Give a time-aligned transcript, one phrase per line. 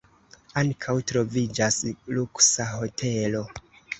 [0.61, 1.77] Ankaŭ troviĝas
[2.17, 3.45] luksa hotelo.